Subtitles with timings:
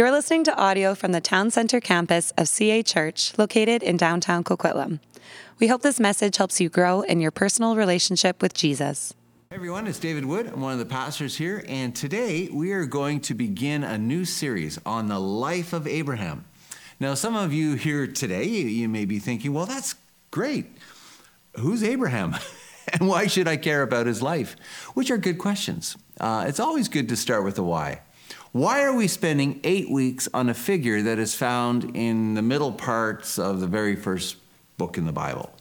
[0.00, 4.42] You're listening to audio from the Town Center campus of CA Church, located in downtown
[4.42, 4.98] Coquitlam.
[5.58, 9.12] We hope this message helps you grow in your personal relationship with Jesus.
[9.50, 10.46] Hey everyone, it's David Wood.
[10.46, 14.24] I'm one of the pastors here, and today we are going to begin a new
[14.24, 16.46] series on the life of Abraham.
[16.98, 19.96] Now, some of you here today, you may be thinking, well, that's
[20.30, 20.78] great.
[21.58, 22.36] Who's Abraham?
[22.94, 24.56] and why should I care about his life?
[24.94, 25.98] Which are good questions.
[26.18, 28.00] Uh, it's always good to start with the why.
[28.52, 32.72] Why are we spending eight weeks on a figure that is found in the middle
[32.72, 34.38] parts of the very first
[34.76, 35.54] book in the Bible?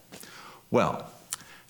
[0.72, 1.08] Well,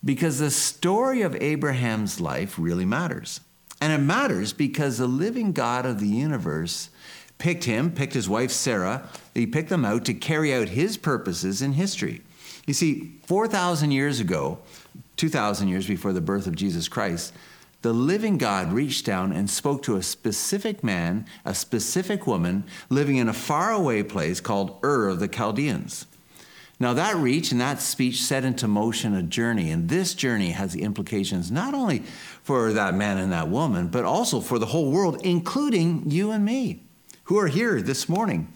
[0.04, 3.42] because the story of Abraham's life really matters.
[3.82, 6.90] And it matters because the living God of the universe
[7.38, 11.62] picked him, picked his wife Sarah, he picked them out to carry out his purposes
[11.62, 12.22] in history.
[12.66, 14.60] You see, 4,000 years ago,
[15.18, 17.34] 2,000 years before the birth of Jesus Christ,
[17.82, 23.16] the living God reached down and spoke to a specific man, a specific woman, living
[23.16, 26.06] in a faraway place called Ur of the Chaldeans.
[26.82, 30.76] Now, that reach and that speech set into motion a journey, and this journey has
[30.76, 32.00] implications not only
[32.42, 36.46] for that man and that woman, but also for the whole world, including you and
[36.46, 36.82] me,
[37.26, 38.52] who are here this morning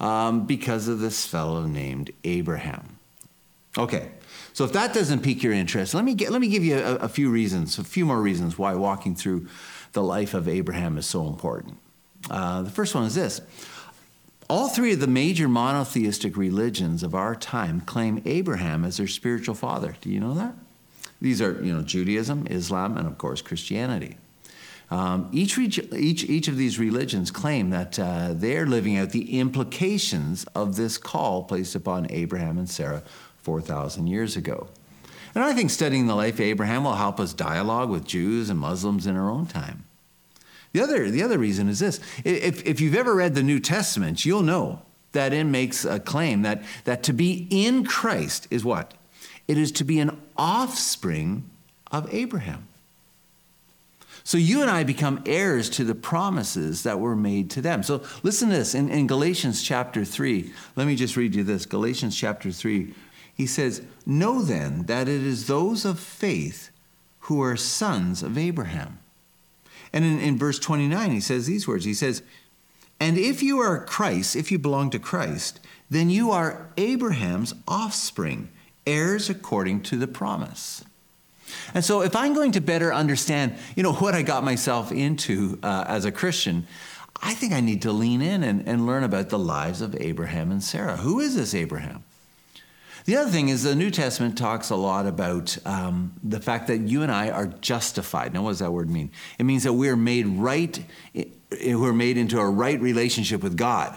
[0.00, 2.98] um, because of this fellow named Abraham.
[3.76, 4.10] Okay,
[4.56, 6.94] so if that doesn't pique your interest, let me, get, let me give you a,
[6.94, 9.48] a few reasons, a few more reasons why walking through
[9.92, 11.76] the life of Abraham is so important.
[12.30, 13.42] Uh, the first one is this.
[14.48, 19.54] All three of the major monotheistic religions of our time claim Abraham as their spiritual
[19.54, 19.94] father.
[20.00, 20.54] Do you know that?
[21.20, 24.16] These are, you know, Judaism, Islam, and of course Christianity.
[24.90, 30.46] Um, each, each, each of these religions claim that uh, they're living out the implications
[30.54, 33.02] of this call placed upon Abraham and Sarah
[33.46, 34.66] 4,000 years ago.
[35.32, 38.58] And I think studying the life of Abraham will help us dialogue with Jews and
[38.58, 39.84] Muslims in our own time.
[40.72, 44.26] The other, the other reason is this if, if you've ever read the New Testament,
[44.26, 48.94] you'll know that it makes a claim that, that to be in Christ is what?
[49.46, 51.48] It is to be an offspring
[51.92, 52.66] of Abraham.
[54.24, 57.84] So you and I become heirs to the promises that were made to them.
[57.84, 60.52] So listen to this in, in Galatians chapter 3.
[60.74, 62.92] Let me just read you this Galatians chapter 3,
[63.36, 66.70] he says, Know then that it is those of faith
[67.20, 68.98] who are sons of Abraham.
[69.92, 72.22] And in, in verse 29, he says these words He says,
[72.98, 75.60] And if you are Christ, if you belong to Christ,
[75.90, 78.48] then you are Abraham's offspring,
[78.86, 80.82] heirs according to the promise.
[81.74, 85.58] And so, if I'm going to better understand, you know, what I got myself into
[85.62, 86.66] uh, as a Christian,
[87.22, 90.50] I think I need to lean in and, and learn about the lives of Abraham
[90.50, 90.96] and Sarah.
[90.96, 92.02] Who is this Abraham?
[93.06, 96.78] The other thing is the New Testament talks a lot about um, the fact that
[96.78, 98.34] you and I are justified.
[98.34, 99.12] Now, what does that word mean?
[99.38, 100.84] It means that we're made right,
[101.62, 103.96] we're made into a right relationship with God.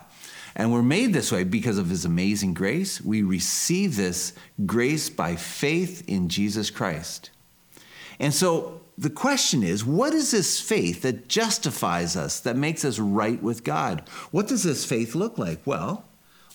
[0.56, 3.02] And we're made this way because of his amazing grace.
[3.02, 4.34] We receive this
[4.68, 7.31] grace by faith in Jesus Christ.
[8.19, 13.00] And so the question is what is this faith that justifies us, that makes us
[13.00, 14.03] right with God?
[14.30, 15.66] What does this faith look like?
[15.66, 16.06] Well,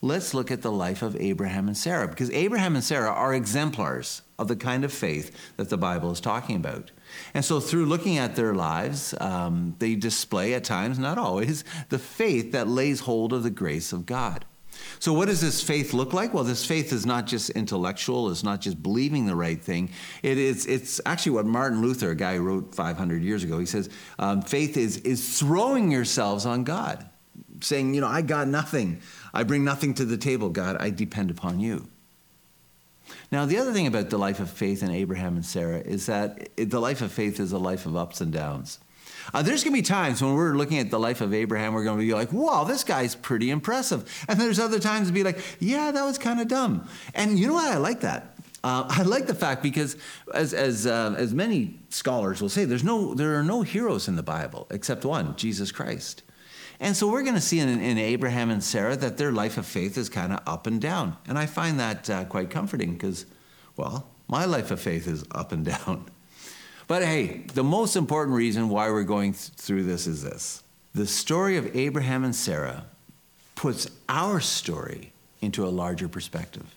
[0.03, 4.23] let's look at the life of Abraham and Sarah, because Abraham and Sarah are exemplars
[4.39, 6.91] of the kind of faith that the Bible is talking about.
[7.33, 11.99] And so, through looking at their lives, um, they display at times, not always, the
[11.99, 14.45] faith that lays hold of the grace of God.
[14.99, 16.35] So, what does this faith look like?
[16.35, 19.91] Well, this faith is not just intellectual, it's not just believing the right thing.
[20.23, 23.67] It is, it's actually what Martin Luther, a guy who wrote 500 years ago, he
[23.67, 23.89] says
[24.19, 27.09] um, faith is, is throwing yourselves on God,
[27.61, 29.01] saying, you know, I got nothing.
[29.35, 30.77] I bring nothing to the table, God.
[30.79, 31.89] I depend upon you.
[33.31, 36.49] Now, the other thing about the life of faith in Abraham and Sarah is that
[36.57, 38.79] the life of faith is a life of ups and downs.
[39.33, 41.85] Uh, there's going to be times when we're looking at the life of Abraham, we're
[41.85, 44.25] going to be like, wow, this guy's pretty impressive.
[44.29, 46.89] And there's other times to be like, yeah, that was kind of dumb.
[47.15, 47.73] And you know what?
[47.73, 48.37] I like that.
[48.63, 49.97] Uh, I like the fact because,
[50.33, 54.17] as, as, uh, as many scholars will say, there's no, there are no heroes in
[54.17, 56.23] the Bible except one, Jesus Christ.
[56.81, 59.67] And so we're going to see in, in, Abraham and Sarah that their life of
[59.67, 61.17] faith is kind of up and down.
[61.27, 63.27] And I find that uh, quite comforting because,
[63.77, 66.07] well, my life of faith is up and down.
[66.87, 70.63] But hey, the most important reason why we're going th- through this is this
[70.95, 72.85] the story of Abraham and Sarah
[73.55, 76.75] puts our story into a larger perspective.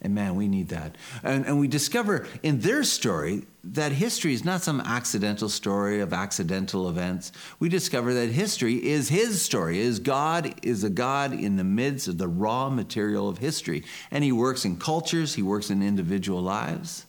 [0.00, 0.94] And man, we need that.
[1.22, 6.12] And, and we discover in their story that history is not some accidental story of
[6.12, 7.30] accidental events.
[7.58, 12.08] We discover that history is his story, is God is a God in the midst
[12.08, 13.84] of the raw material of history.
[14.10, 17.06] And he works in cultures, he works in individual lives.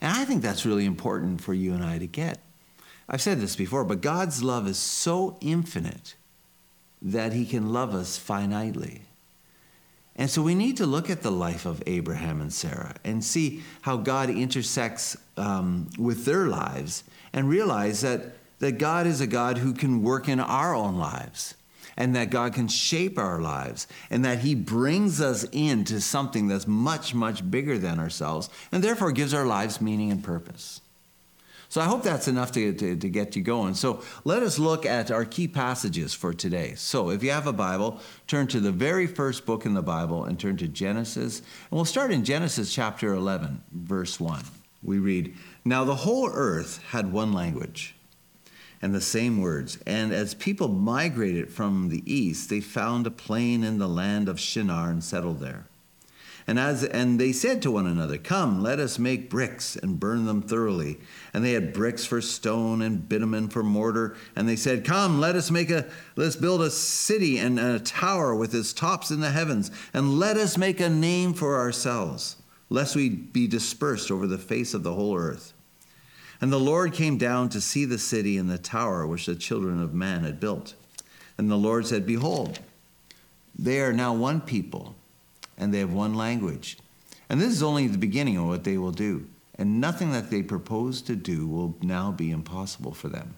[0.00, 2.38] And I think that's really important for you and I to get.
[3.08, 6.14] I've said this before, but God's love is so infinite
[7.00, 9.02] that he can love us finitely.
[10.18, 13.62] And so we need to look at the life of Abraham and Sarah and see
[13.82, 19.58] how God intersects um, with their lives and realize that, that God is a God
[19.58, 21.54] who can work in our own lives
[21.96, 26.66] and that God can shape our lives and that He brings us into something that's
[26.66, 30.80] much, much bigger than ourselves and therefore gives our lives meaning and purpose.
[31.70, 33.74] So I hope that's enough to, to, to, get you going.
[33.74, 36.74] So let us look at our key passages for today.
[36.76, 40.24] So if you have a Bible, turn to the very first book in the Bible
[40.24, 41.40] and turn to Genesis.
[41.40, 44.42] And we'll start in Genesis chapter 11, verse 1.
[44.82, 45.34] We read,
[45.64, 47.94] Now the whole earth had one language
[48.80, 49.78] and the same words.
[49.86, 54.40] And as people migrated from the east, they found a plain in the land of
[54.40, 55.66] Shinar and settled there.
[56.48, 60.24] And as and they said to one another, Come, let us make bricks and burn
[60.24, 60.96] them thoroughly.
[61.34, 64.16] And they had bricks for stone and bitumen for mortar.
[64.34, 65.84] And they said, Come, let us make a
[66.16, 70.38] let's build a city and a tower with its tops in the heavens, and let
[70.38, 72.36] us make a name for ourselves,
[72.70, 75.52] lest we be dispersed over the face of the whole earth.
[76.40, 79.82] And the Lord came down to see the city and the tower which the children
[79.82, 80.72] of man had built.
[81.36, 82.60] And the Lord said, Behold,
[83.54, 84.94] they are now one people
[85.58, 86.78] and they have one language.
[87.28, 89.26] And this is only the beginning of what they will do.
[89.56, 93.34] And nothing that they propose to do will now be impossible for them.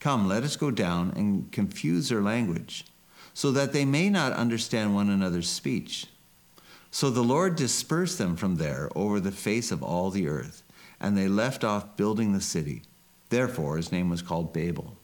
[0.00, 2.84] Come, let us go down and confuse their language,
[3.32, 6.06] so that they may not understand one another's speech.
[6.90, 10.64] So the Lord dispersed them from there over the face of all the earth,
[11.00, 12.82] and they left off building the city.
[13.30, 14.96] Therefore, his name was called Babel,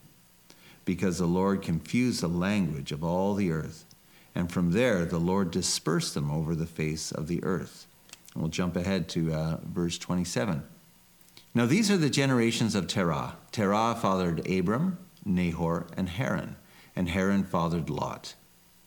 [0.84, 3.84] because the Lord confused the language of all the earth.
[4.38, 7.88] And from there, the Lord dispersed them over the face of the earth.
[8.32, 10.62] And we'll jump ahead to uh, verse 27.
[11.56, 13.36] Now, these are the generations of Terah.
[13.50, 16.54] Terah fathered Abram, Nahor, and Haran.
[16.94, 18.36] And Haran fathered Lot.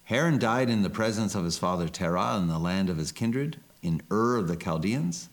[0.06, 3.58] Haran died in the presence of his father Terah in the land of his kindred,
[3.82, 5.28] in Ur of the Chaldeans.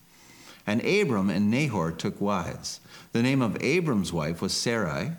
[0.66, 2.80] And Abram and Nahor took wives.
[3.12, 5.12] The name of Abram's wife was Sarai,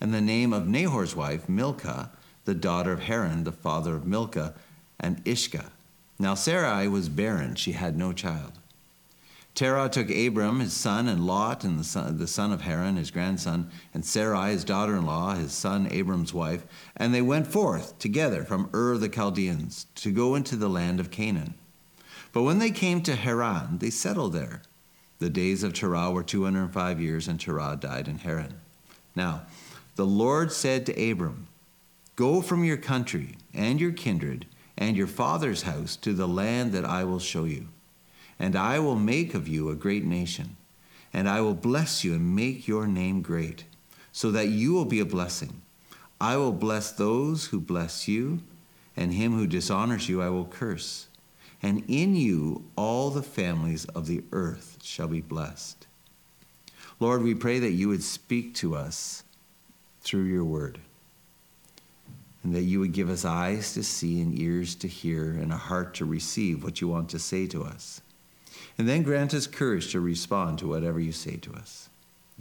[0.00, 2.12] and the name of Nahor's wife, Milcah,
[2.48, 4.54] the daughter of Haran, the father of Milcah,
[4.98, 5.70] and Iscah.
[6.18, 8.52] Now Sarai was barren, she had no child.
[9.54, 13.10] Terah took Abram, his son, and Lot, and the son, the son of Haran, his
[13.10, 16.64] grandson, and Sarai, his daughter in law, his son Abram's wife,
[16.96, 21.00] and they went forth together from Ur of the Chaldeans to go into the land
[21.00, 21.52] of Canaan.
[22.32, 24.62] But when they came to Haran, they settled there.
[25.18, 28.54] The days of Terah were 205 years, and Terah died in Haran.
[29.14, 29.42] Now,
[29.96, 31.48] the Lord said to Abram,
[32.18, 34.44] Go from your country and your kindred
[34.76, 37.68] and your father's house to the land that I will show you.
[38.40, 40.56] And I will make of you a great nation,
[41.12, 43.66] and I will bless you and make your name great,
[44.10, 45.62] so that you will be a blessing.
[46.20, 48.40] I will bless those who bless you,
[48.96, 51.06] and him who dishonors you I will curse.
[51.62, 55.86] And in you all the families of the earth shall be blessed.
[56.98, 59.22] Lord, we pray that you would speak to us
[60.00, 60.80] through your word
[62.48, 65.56] and that you would give us eyes to see and ears to hear and a
[65.58, 68.00] heart to receive what you want to say to us.
[68.78, 71.90] And then grant us courage to respond to whatever you say to us.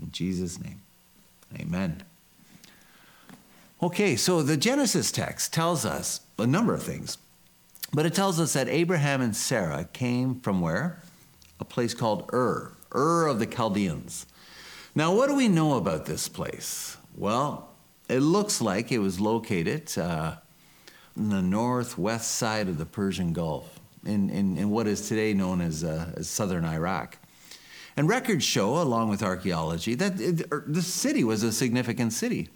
[0.01, 0.79] In Jesus' name,
[1.59, 2.03] amen.
[3.83, 7.17] Okay, so the Genesis text tells us a number of things,
[7.91, 11.03] but it tells us that Abraham and Sarah came from where?
[11.59, 14.25] A place called Ur, Ur of the Chaldeans.
[14.95, 16.95] Now, what do we know about this place?
[17.13, 17.66] Well,
[18.09, 20.35] it looks like it was located uh,
[21.15, 25.61] in the northwest side of the Persian Gulf, in, in, in what is today known
[25.61, 27.17] as, uh, as southern Iraq.
[27.97, 32.49] And records show, along with archaeology, that it, er, the city was a significant city.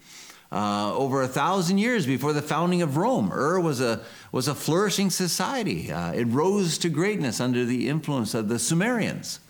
[0.52, 4.54] Uh, over a thousand years before the founding of Rome, Ur was a, was a
[4.54, 5.90] flourishing society.
[5.90, 9.40] Uh, it rose to greatness under the influence of the Sumerians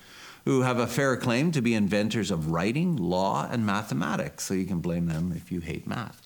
[0.44, 4.44] who have a fair claim to be inventors of writing, law, and mathematics.
[4.44, 6.20] So you can blame them if you hate math.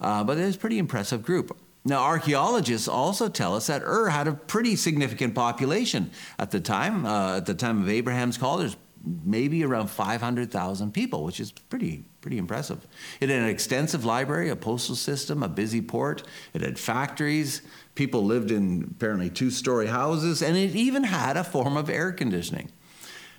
[0.00, 1.56] Uh, but it's a pretty impressive group.
[1.84, 7.06] Now, archaeologists also tell us that Ur had a pretty significant population at the time.
[7.06, 8.76] Uh, at the time of Abraham's call, there's
[9.24, 12.84] maybe around 500,000 people, which is pretty pretty impressive.
[13.20, 16.24] It had an extensive library, a postal system, a busy port.
[16.54, 17.62] It had factories.
[17.94, 22.72] People lived in apparently two-story houses, and it even had a form of air conditioning.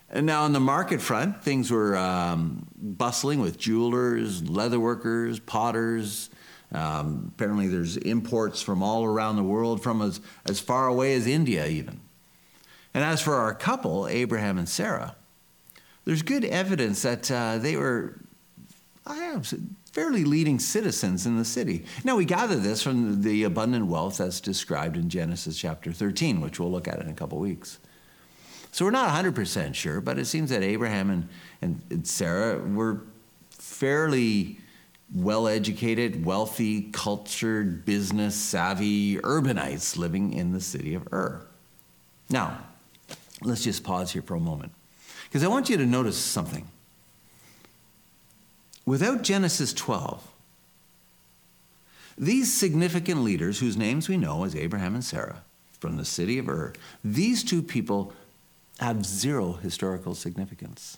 [0.09, 6.29] And now on the market front, things were um, bustling with jewelers, leatherworkers, potters.
[6.71, 11.27] Um, apparently, there's imports from all around the world, from as, as far away as
[11.27, 11.99] India, even.
[12.93, 15.15] And as for our couple, Abraham and Sarah,
[16.05, 18.17] there's good evidence that uh, they were
[19.91, 21.83] fairly leading citizens in the city.
[22.03, 26.59] Now, we gather this from the abundant wealth that's described in Genesis chapter 13, which
[26.59, 27.79] we'll look at in a couple weeks.
[28.71, 31.29] So we're not 100% sure, but it seems that Abraham and,
[31.61, 33.01] and, and Sarah were
[33.49, 34.59] fairly
[35.13, 41.45] well educated, wealthy, cultured, business savvy urbanites living in the city of Ur.
[42.29, 42.59] Now,
[43.41, 44.73] let's just pause here for a moment
[45.25, 46.67] because I want you to notice something.
[48.85, 50.25] Without Genesis 12,
[52.17, 55.43] these significant leaders, whose names we know as Abraham and Sarah
[55.79, 58.13] from the city of Ur, these two people
[58.79, 60.97] have zero historical significance.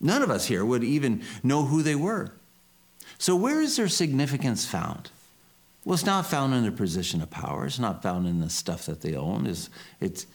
[0.00, 2.32] None of us here would even know who they were.
[3.18, 5.10] So, where is their significance found?
[5.84, 7.66] Well, it's not found in their position of power.
[7.66, 9.46] It's not found in the stuff that they own.
[9.46, 9.70] It's,
[10.00, 10.26] it's,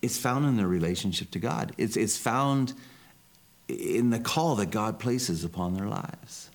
[0.00, 1.72] it's found in their relationship to God.
[1.76, 2.72] It's, it's found
[3.68, 6.50] in the call that God places upon their lives.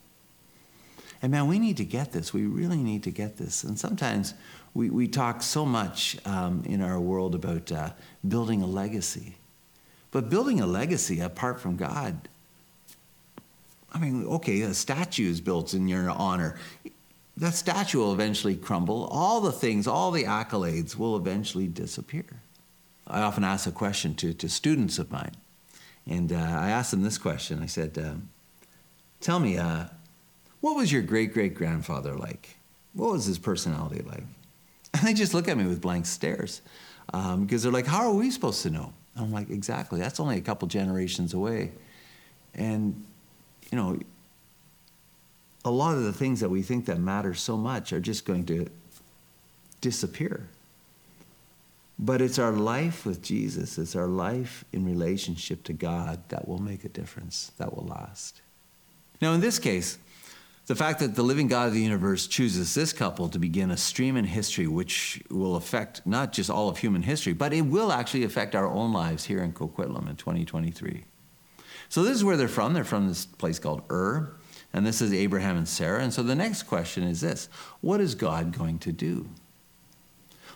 [1.22, 2.34] And man, we need to get this.
[2.34, 3.64] We really need to get this.
[3.64, 4.34] And sometimes
[4.74, 7.90] we, we talk so much um, in our world about uh,
[8.28, 9.36] building a legacy.
[10.12, 12.28] But building a legacy apart from God
[13.94, 16.56] I mean, okay, a statue is built in your honor.
[17.38, 19.06] That statue will eventually crumble.
[19.12, 22.26] All the things, all the accolades will eventually disappear.
[23.08, 25.36] I often ask a question to, to students of mine.
[26.08, 28.14] And uh, I asked them this question I said, uh,
[29.20, 29.86] Tell me, uh,
[30.62, 32.58] what was your great great grandfather like?
[32.94, 34.24] What was his personality like?
[34.94, 36.62] And they just look at me with blank stares
[37.14, 38.94] um, because they're like, How are we supposed to know?
[39.16, 40.00] And I'm like, Exactly.
[40.00, 41.72] That's only a couple generations away.
[42.54, 43.06] And
[43.72, 44.00] you know,
[45.64, 48.46] a lot of the things that we think that matter so much are just going
[48.48, 48.70] to
[49.80, 50.48] disappear.
[51.98, 56.62] But it's our life with Jesus, it's our life in relationship to God that will
[56.62, 58.42] make a difference, that will last.
[59.22, 60.00] Now, in this case,
[60.68, 63.78] the fact that the living God of the universe chooses this couple to begin a
[63.78, 67.92] stream in history which will affect not just all of human history, but it will
[67.92, 71.04] actually affect our own lives here in Coquitlam in 2023.
[71.90, 72.74] So this is where they're from.
[72.74, 74.34] They're from this place called Ur.
[74.74, 76.02] And this is Abraham and Sarah.
[76.02, 77.50] And so the next question is this
[77.82, 79.28] What is God going to do?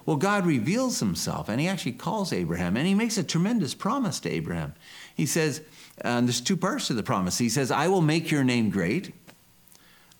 [0.05, 4.19] Well, God reveals himself and he actually calls Abraham and he makes a tremendous promise
[4.21, 4.75] to Abraham.
[5.15, 5.61] He says,
[6.01, 7.37] and there's two parts to the promise.
[7.37, 9.13] He says, I will make your name great,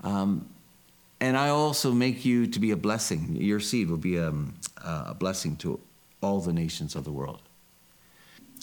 [0.05, 0.47] um,
[1.19, 3.35] and I also make you to be a blessing.
[3.39, 5.79] Your seed will be a, um, a blessing to
[6.21, 7.41] all the nations of the world.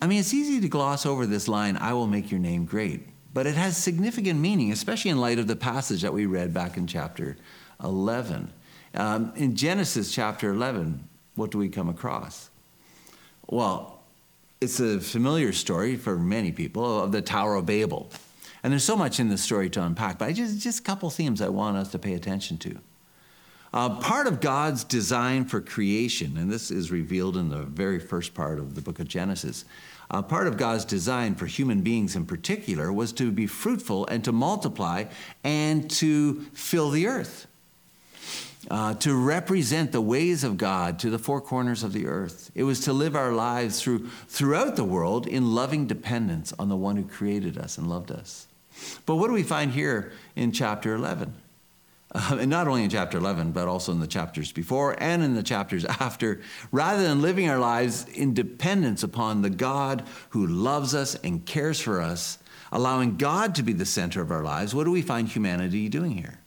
[0.00, 3.08] I mean, it's easy to gloss over this line, I will make your name great,
[3.34, 6.76] but it has significant meaning, especially in light of the passage that we read back
[6.76, 7.36] in chapter
[7.82, 8.52] 11.
[8.94, 12.50] Um, in Genesis chapter 11, what do we come across?
[13.48, 14.00] Well,
[14.60, 18.10] it's a familiar story for many people of the Tower of Babel.
[18.62, 21.10] And there's so much in this story to unpack, but I just, just a couple
[21.10, 22.78] themes I want us to pay attention to.
[23.74, 28.34] Uh, part of God's design for creation, and this is revealed in the very first
[28.34, 29.64] part of the book of Genesis,
[30.10, 34.22] uh, part of God's design for human beings in particular was to be fruitful and
[34.24, 35.04] to multiply
[35.42, 37.46] and to fill the earth.
[38.70, 42.50] Uh, to represent the ways of God to the four corners of the earth.
[42.54, 46.76] It was to live our lives through, throughout the world in loving dependence on the
[46.76, 48.46] one who created us and loved us.
[49.06, 51.34] But what do we find here in chapter 11?
[52.14, 55.34] Uh, and not only in chapter 11, but also in the chapters before and in
[55.34, 60.94] the chapters after, rather than living our lives in dependence upon the God who loves
[60.94, 62.38] us and cares for us,
[62.70, 66.12] allowing God to be the center of our lives, what do we find humanity doing
[66.12, 66.38] here?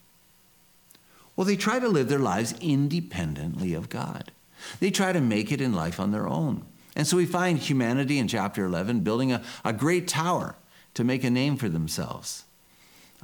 [1.35, 4.31] Well, they try to live their lives independently of God.
[4.79, 6.63] They try to make it in life on their own.
[6.95, 10.55] And so we find humanity in chapter 11 building a, a great tower
[10.95, 12.43] to make a name for themselves.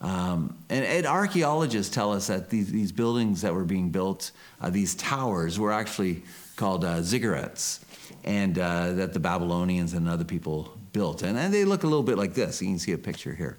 [0.01, 4.69] Um, and, and, archaeologists tell us that these, these buildings that were being built, uh,
[4.69, 6.23] these towers, were actually
[6.55, 7.81] called uh, ziggurats,
[8.23, 11.21] and uh, that the Babylonians and other people built.
[11.21, 12.61] And, and they look a little bit like this.
[12.61, 13.57] You can see a picture here.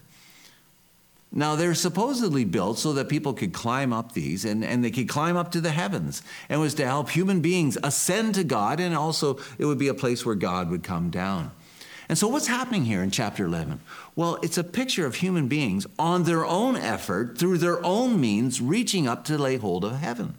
[1.30, 5.08] Now, they're supposedly built so that people could climb up these and, and they could
[5.08, 6.22] climb up to the heavens.
[6.48, 9.94] And was to help human beings ascend to God, and also it would be a
[9.94, 11.52] place where God would come down.
[12.12, 13.80] And so, what's happening here in chapter 11?
[14.16, 18.60] Well, it's a picture of human beings on their own effort, through their own means,
[18.60, 20.34] reaching up to lay hold of heaven.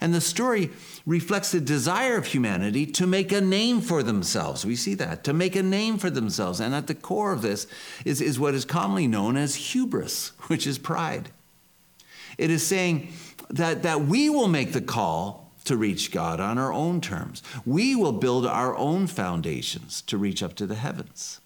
[0.00, 0.70] And the story
[1.04, 4.64] reflects the desire of humanity to make a name for themselves.
[4.64, 6.60] We see that, to make a name for themselves.
[6.60, 7.66] And at the core of this
[8.04, 11.30] is, is what is commonly known as hubris, which is pride.
[12.38, 13.12] It is saying
[13.50, 17.42] that, that we will make the call to reach God on our own terms.
[17.64, 21.40] We will build our own foundations to reach up to the heavens.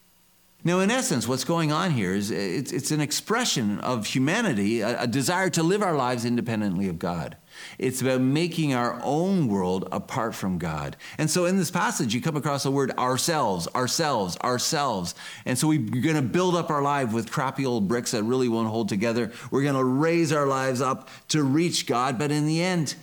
[0.64, 5.02] Now, in essence, what's going on here is it's, it's an expression of humanity, a,
[5.02, 7.36] a, desire to live our lives independently of God.
[7.78, 10.96] It's about making our own world apart from God.
[11.18, 15.16] And so in this passage, you come across the word ourselves, ourselves, ourselves.
[15.46, 18.48] And so we're going to build up our life with crappy old bricks that really
[18.48, 19.32] won't hold together.
[19.50, 22.94] We're going to raise our lives up to reach God, but in the end,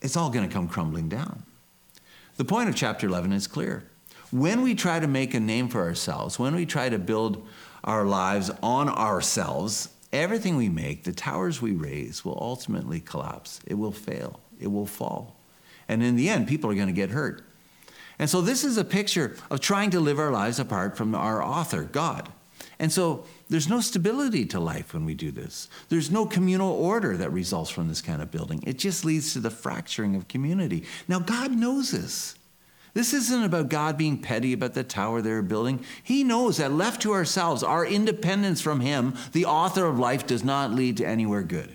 [0.00, 1.42] it's all going to come crumbling down.
[2.36, 3.84] The point of chapter 11 is clear.
[4.30, 7.46] When we try to make a name for ourselves, when we try to build
[7.84, 13.60] our lives on ourselves, everything we make, the towers we raise, will ultimately collapse.
[13.66, 14.40] It will fail.
[14.58, 15.36] It will fall.
[15.88, 17.42] And in the end, people are going to get hurt.
[18.18, 21.42] And so, this is a picture of trying to live our lives apart from our
[21.42, 22.28] author, God.
[22.78, 25.68] And so, there's no stability to life when we do this.
[25.88, 28.62] There's no communal order that results from this kind of building.
[28.64, 30.84] It just leads to the fracturing of community.
[31.08, 32.36] Now, God knows this.
[32.94, 35.84] This isn't about God being petty about the tower they're building.
[36.02, 40.44] He knows that left to ourselves, our independence from Him, the author of life, does
[40.44, 41.72] not lead to anywhere good.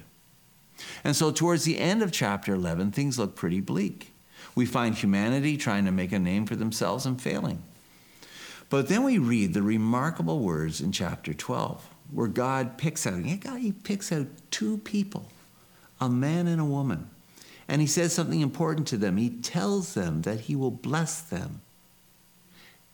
[1.03, 4.13] And so, towards the end of chapter 11, things look pretty bleak.
[4.55, 7.61] We find humanity trying to make a name for themselves and failing.
[8.69, 13.71] But then we read the remarkable words in chapter 12, where God picks out, he
[13.71, 15.27] picks out two people,
[16.01, 17.09] a man and a woman
[17.67, 19.17] and he says something important to them.
[19.17, 21.61] He tells them that he will bless them.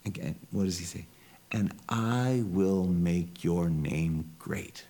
[0.05, 1.05] Again, what does he say?
[1.51, 4.85] And I will make your name great.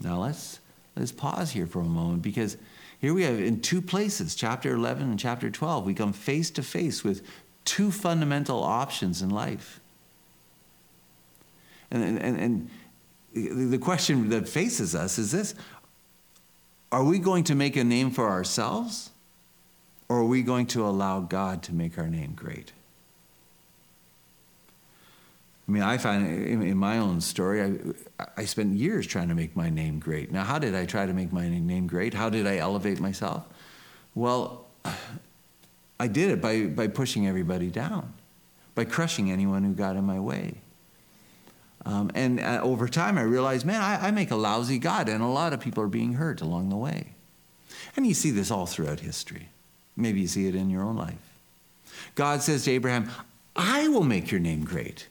[0.00, 0.60] Now let's
[0.96, 2.56] let's pause here for a moment because
[3.00, 6.62] here we have in two places, chapter 11 and chapter 12, we come face to
[6.62, 7.26] face with
[7.64, 9.80] two fundamental options in life.
[11.90, 12.70] And, and, and
[13.34, 15.54] the question that faces us is this
[16.92, 19.10] are we going to make a name for ourselves?
[20.08, 22.72] Or are we going to allow God to make our name great?
[25.66, 27.62] I mean, I find in my own story,
[28.20, 30.30] I, I spent years trying to make my name great.
[30.30, 32.12] Now, how did I try to make my name great?
[32.12, 33.44] How did I elevate myself?
[34.14, 34.66] Well,
[36.04, 38.12] I did it by, by pushing everybody down,
[38.74, 40.56] by crushing anyone who got in my way.
[41.86, 45.22] Um, and uh, over time, I realized, man, I, I make a lousy God, and
[45.22, 47.14] a lot of people are being hurt along the way.
[47.96, 49.48] And you see this all throughout history.
[49.96, 51.14] Maybe you see it in your own life.
[52.14, 53.10] God says to Abraham,
[53.56, 55.08] I will make your name great.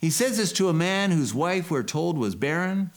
[0.00, 2.90] He says this to a man whose wife, we're told, was barren.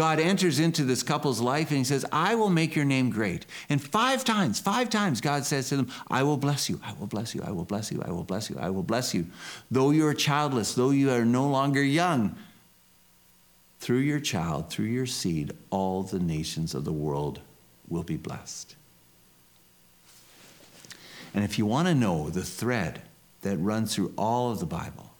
[0.00, 3.44] God enters into this couple's life and he says, I will make your name great.
[3.68, 7.06] And five times, five times, God says to them, I will bless you, I will
[7.06, 9.26] bless you, I will bless you, I will bless you, I will bless you.
[9.70, 12.34] Though you are childless, though you are no longer young,
[13.80, 17.40] through your child, through your seed, all the nations of the world
[17.86, 18.76] will be blessed.
[21.34, 23.02] And if you want to know the thread
[23.42, 25.10] that runs through all of the Bible,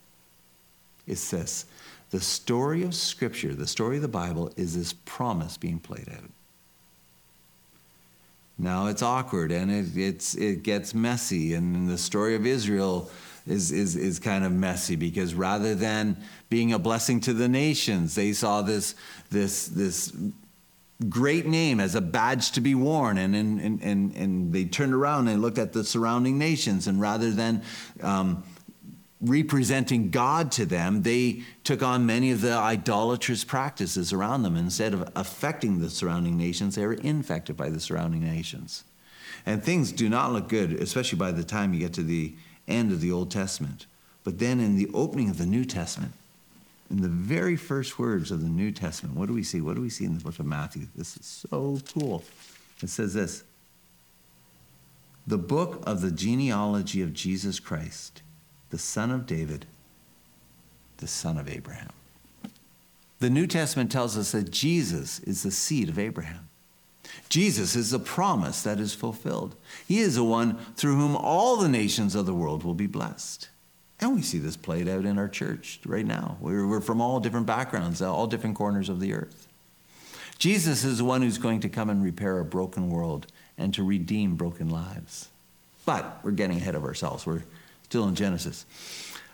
[1.05, 1.65] it's this
[2.11, 6.29] the story of Scripture, the story of the Bible, is this promise being played out.
[8.57, 13.09] Now it's awkward and it, it's, it gets messy, and the story of Israel
[13.47, 16.17] is, is, is kind of messy because rather than
[16.49, 18.93] being a blessing to the nations, they saw this,
[19.31, 20.13] this, this
[21.09, 23.17] great name as a badge to be worn.
[23.17, 26.87] And, and, and, and they turned around and looked at the surrounding nations.
[26.87, 27.63] And rather than
[28.03, 28.43] um,
[29.21, 34.57] representing God to them, they took on many of the idolatrous practices around them.
[34.57, 38.83] Instead of affecting the surrounding nations, they were infected by the surrounding nations.
[39.45, 42.33] And things do not look good, especially by the time you get to the
[42.67, 43.85] end of the Old Testament.
[44.23, 46.13] But then in the opening of the New Testament,
[46.89, 49.61] in the very first words of the New Testament, what do we see?
[49.61, 50.87] What do we see in the book of Matthew?
[50.95, 52.23] This is so cool.
[52.81, 53.43] It says this
[55.25, 58.21] The book of the genealogy of Jesus Christ
[58.71, 59.65] the son of David,
[60.97, 61.91] the son of Abraham.
[63.19, 66.49] The New Testament tells us that Jesus is the seed of Abraham.
[67.29, 69.55] Jesus is the promise that is fulfilled.
[69.87, 73.49] He is the one through whom all the nations of the world will be blessed.
[73.99, 76.37] And we see this played out in our church right now.
[76.41, 79.47] We're, from all different backgrounds, all different corners of the earth.
[80.39, 83.83] Jesus is the one who's going to come and repair a broken world and to
[83.83, 85.29] redeem broken lives.
[85.85, 87.27] But we're getting ahead of ourselves.
[87.27, 87.43] We're
[87.91, 88.65] still in Genesis.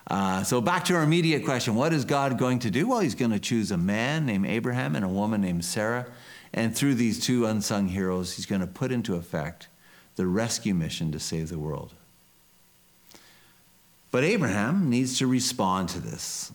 [0.08, 2.88] Uh, so back to our immediate question what is God going to do?
[2.88, 6.08] Well, He's going to choose a man named Abraham and a woman named Sarah.
[6.56, 9.67] And through these two unsung heroes, He's going to put into effect
[10.15, 11.93] the rescue mission to save the world.
[14.10, 16.52] But Abraham needs to respond to this.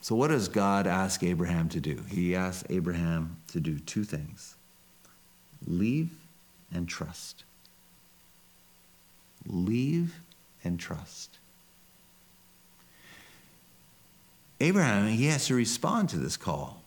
[0.00, 2.04] So, what does God ask Abraham to do?
[2.08, 4.54] He asks Abraham to do two things
[5.66, 6.10] leave
[6.72, 7.42] and trust.
[9.44, 10.14] Leave
[10.64, 11.38] and trust.
[14.60, 16.82] Abraham, he has to respond to this call.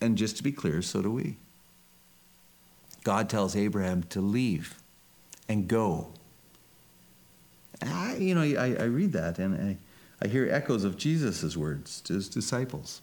[0.00, 1.36] And just to be clear, so do we.
[3.02, 4.80] God tells Abraham to leave
[5.48, 6.08] and go.
[7.82, 12.00] I, you know, I, I read that and I, I hear echoes of Jesus' words
[12.02, 13.00] to his disciples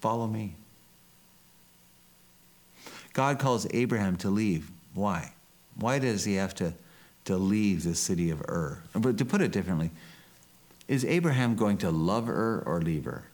[0.00, 0.56] Follow me.
[3.12, 4.70] God calls Abraham to leave.
[4.94, 5.32] Why?
[5.76, 6.74] Why does he have to,
[7.24, 8.78] to leave the city of Ur?
[8.94, 9.90] But to put it differently,
[10.88, 13.24] is Abraham going to love Ur or leave Ur?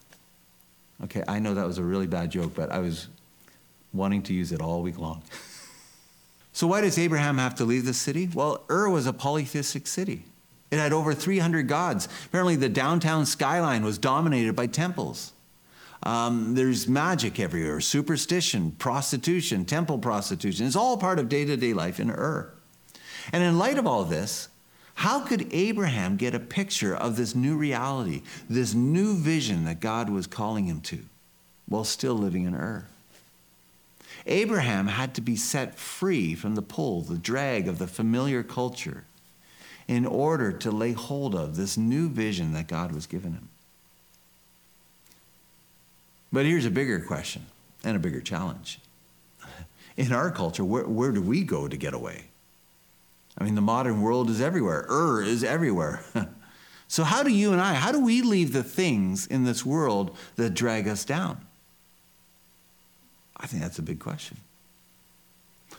[1.04, 3.08] Okay, I know that was a really bad joke, but I was
[3.92, 5.22] wanting to use it all week long.
[6.52, 8.28] so, why does Abraham have to leave the city?
[8.32, 10.24] Well, Ur was a polytheistic city.
[10.70, 12.08] It had over 300 gods.
[12.26, 15.32] Apparently, the downtown skyline was dominated by temples.
[16.02, 20.66] Um, there's magic everywhere, superstition, prostitution, temple prostitution.
[20.66, 22.52] It's all part of day to day life in Ur.
[23.32, 24.48] And in light of all this,
[24.94, 30.10] how could Abraham get a picture of this new reality, this new vision that God
[30.10, 31.00] was calling him to,
[31.68, 32.86] while still living in Ur?
[34.26, 39.04] Abraham had to be set free from the pull, the drag of the familiar culture
[39.86, 43.48] in order to lay hold of this new vision that God was giving him.
[46.30, 47.46] But here's a bigger question
[47.84, 48.80] and a bigger challenge.
[49.96, 52.24] In our culture, where, where do we go to get away?
[53.38, 54.84] I mean, the modern world is everywhere.
[54.90, 56.02] Ur is everywhere.
[56.88, 60.16] so, how do you and I, how do we leave the things in this world
[60.36, 61.40] that drag us down?
[63.36, 64.38] I think that's a big question.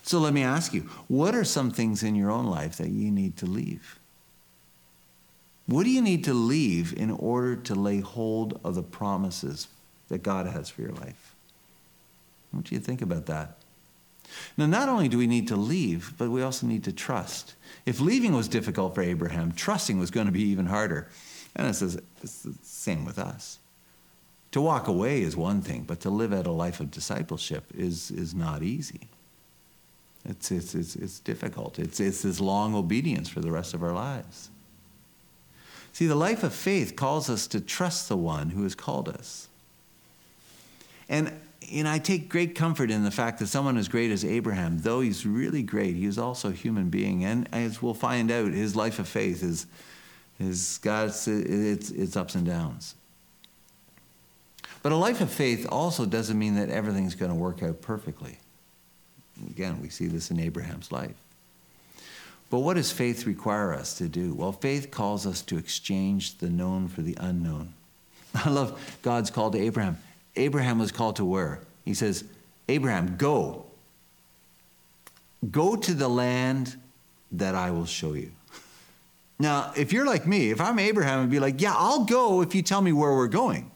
[0.03, 3.11] So, let me ask you what are some things in your own life that you
[3.11, 3.99] need to leave?
[5.65, 9.67] What do you need to leave in order to lay hold of the promises
[10.09, 11.35] that God has for your life.
[12.51, 13.57] I want you to think about that.
[14.57, 17.55] Now, not only do we need to leave, but we also need to trust.
[17.85, 21.07] If leaving was difficult for Abraham, trusting was going to be even harder.
[21.55, 23.59] And it's, it's the same with us.
[24.51, 28.11] To walk away is one thing, but to live out a life of discipleship is,
[28.11, 29.07] is not easy.
[30.25, 31.79] It's, it's, it's, it's difficult.
[31.79, 34.49] It's, it's this long obedience for the rest of our lives.
[35.93, 39.47] See, the life of faith calls us to trust the one who has called us.
[41.07, 41.33] And
[41.83, 45.01] know, I take great comfort in the fact that someone as great as Abraham, though
[45.01, 47.25] he's really great, he is also a human being.
[47.25, 49.67] And as we'll find out, his life of faith is,
[50.39, 52.95] is got its, its ups and downs.
[54.81, 58.37] But a life of faith also doesn't mean that everything's going to work out perfectly.
[59.49, 61.15] Again, we see this in Abraham's life.
[62.49, 64.33] But what does faith require us to do?
[64.33, 67.73] Well, faith calls us to exchange the known for the unknown.
[68.33, 69.97] I love God's call to Abraham
[70.39, 71.59] Abraham was called to where?
[71.85, 72.23] He says,
[72.67, 73.65] Abraham, go.
[75.51, 76.77] Go to the land
[77.31, 78.31] that I will show you.
[79.37, 82.53] Now, if you're like me, if I'm Abraham, I'd be like, yeah, I'll go if
[82.53, 83.71] you tell me where we're going.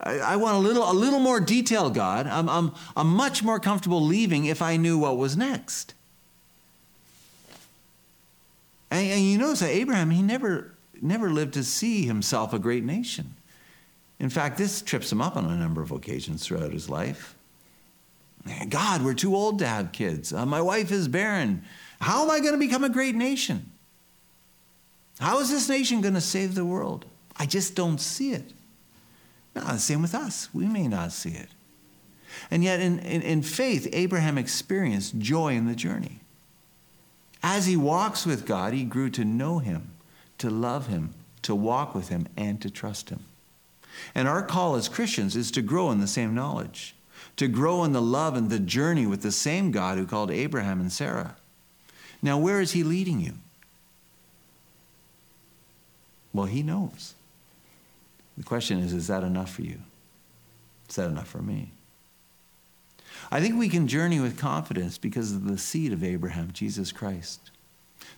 [0.00, 2.26] I, I want a little, a little more detail, God.
[2.26, 5.94] I'm, I'm, I'm much more comfortable leaving if I knew what was next.
[8.90, 12.84] And, and you notice that Abraham, he never, never lived to see himself a great
[12.84, 13.34] nation.
[14.20, 17.36] In fact, this trips him up on a number of occasions throughout his life.
[18.68, 20.32] God, we're too old to have kids.
[20.32, 21.62] Uh, my wife is barren.
[22.00, 23.70] How am I going to become a great nation?
[25.18, 27.04] How is this nation going to save the world?
[27.36, 28.52] I just don't see it.
[29.54, 30.48] No, same with us.
[30.52, 31.48] We may not see it.
[32.50, 36.20] And yet, in, in, in faith, Abraham experienced joy in the journey.
[37.42, 39.90] As he walks with God, he grew to know him,
[40.38, 43.24] to love him, to walk with him, and to trust him.
[44.14, 46.94] And our call as Christians is to grow in the same knowledge,
[47.36, 50.80] to grow in the love and the journey with the same God who called Abraham
[50.80, 51.36] and Sarah.
[52.20, 53.34] Now, where is he leading you?
[56.32, 57.14] Well, he knows.
[58.36, 59.80] The question is, is that enough for you?
[60.88, 61.72] Is that enough for me?
[63.30, 67.50] I think we can journey with confidence because of the seed of Abraham, Jesus Christ.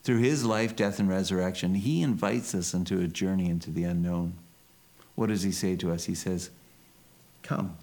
[0.03, 4.35] Through his life, death, and resurrection, he invites us into a journey into the unknown
[5.21, 6.07] what does he say to us?
[6.07, 6.49] He says,
[7.43, 7.77] Come,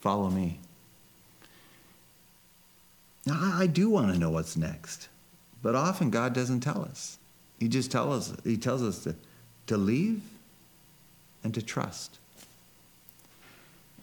[0.00, 0.58] follow me.
[3.24, 5.06] Now, I do want to know what's next,
[5.62, 7.16] but often God doesn't tell us.
[7.60, 9.14] He just tells us, he tells us to,
[9.68, 10.20] to leave
[11.44, 12.18] and to trust.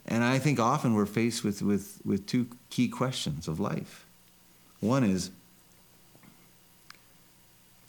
[0.08, 4.06] And I think often we're faced with, with, with two key questions of life.
[4.80, 5.30] One is,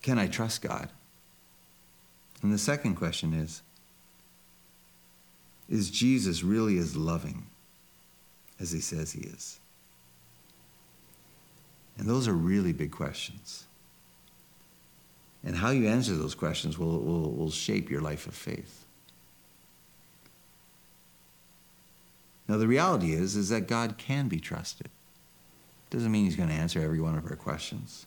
[0.02, 0.88] can I trust God?
[2.42, 3.62] And the second question is,
[5.70, 7.46] is Jesus really as loving
[8.58, 9.60] as he says he is?
[11.96, 13.66] And those are really big questions.
[15.44, 18.84] And how you answer those questions will, will, will shape your life of faith.
[22.48, 24.88] Now, the reality is, is that God can be trusted.
[25.88, 28.06] Doesn't mean he's going to answer every one of our questions.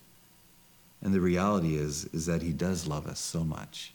[1.01, 3.93] And the reality is, is that he does love us so much.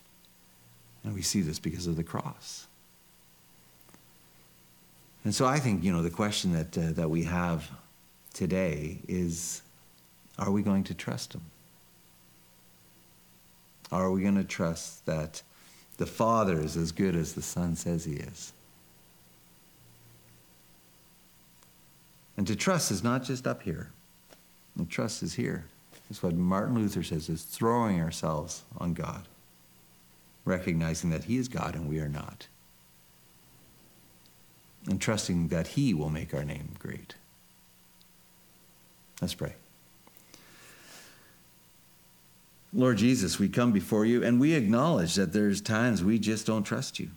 [1.03, 2.67] And we see this because of the cross.
[5.29, 7.69] And so I think, you know, the question that, uh, that we have
[8.33, 9.61] today is
[10.39, 11.41] are we going to trust him?
[13.91, 15.43] Are we going to trust that
[15.97, 18.53] the Father is as good as the Son says he is?
[22.35, 23.91] And to trust is not just up here.
[24.77, 25.65] The trust is here.
[26.09, 29.27] It's what Martin Luther says is throwing ourselves on God,
[30.43, 32.47] recognizing that he is God and we are not.
[34.89, 37.13] And trusting that he will make our name great.
[39.21, 39.53] Let's pray.
[42.73, 46.63] Lord Jesus, we come before you and we acknowledge that there's times we just don't
[46.63, 47.09] trust you.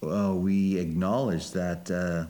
[0.00, 2.26] Well, we acknowledge that uh,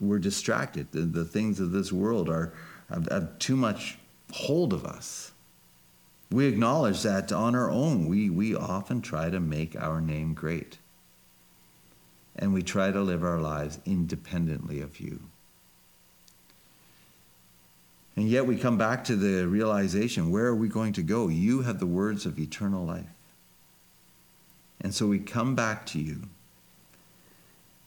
[0.00, 0.92] we're distracted.
[0.92, 2.52] The, the things of this world are
[2.90, 3.98] have, have too much
[4.32, 5.32] hold of us.
[6.30, 10.78] We acknowledge that on our own, we, we often try to make our name great.
[12.40, 15.20] And we try to live our lives independently of you.
[18.16, 21.28] And yet we come back to the realization where are we going to go?
[21.28, 23.06] You have the words of eternal life.
[24.80, 26.22] And so we come back to you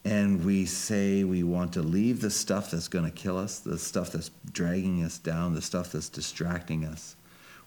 [0.05, 3.77] and we say we want to leave the stuff that's going to kill us, the
[3.77, 7.15] stuff that's dragging us down, the stuff that's distracting us.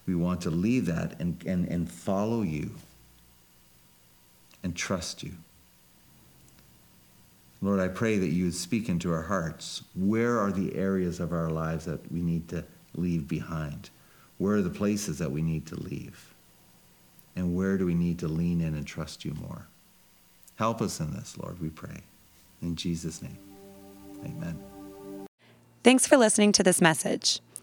[0.05, 2.71] We want to leave that and, and, and follow you
[4.63, 5.33] and trust you.
[7.61, 9.83] Lord, I pray that you would speak into our hearts.
[9.95, 12.63] Where are the areas of our lives that we need to
[12.95, 13.89] leave behind?
[14.37, 16.33] Where are the places that we need to leave?
[17.35, 19.67] And where do we need to lean in and trust you more?
[20.55, 22.01] Help us in this, Lord, we pray.
[22.61, 23.37] In Jesus' name,
[24.23, 24.59] amen.
[25.83, 27.39] Thanks for listening to this message.